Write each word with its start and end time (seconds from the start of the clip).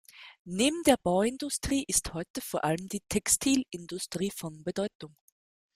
Neben 0.47 0.81
der 0.81 0.97
Bauindustrie 0.97 1.85
ist 1.87 2.15
heute 2.15 2.41
vor 2.41 2.63
allem 2.63 2.89
die 2.89 3.03
Textilindustrie 3.07 4.31
von 4.31 4.63
Bedeutung. 4.63 5.15